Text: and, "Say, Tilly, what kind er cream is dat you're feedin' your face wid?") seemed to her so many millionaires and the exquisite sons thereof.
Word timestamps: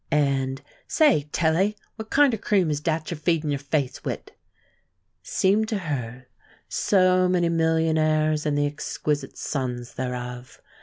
and, 0.09 0.63
"Say, 0.87 1.29
Tilly, 1.31 1.77
what 1.95 2.09
kind 2.09 2.33
er 2.33 2.37
cream 2.37 2.71
is 2.71 2.79
dat 2.81 3.11
you're 3.11 3.19
feedin' 3.19 3.51
your 3.51 3.59
face 3.59 4.03
wid?") 4.03 4.31
seemed 5.21 5.67
to 5.69 5.77
her 5.77 6.25
so 6.67 7.27
many 7.29 7.49
millionaires 7.49 8.43
and 8.47 8.57
the 8.57 8.65
exquisite 8.65 9.37
sons 9.37 9.93
thereof. 9.93 10.59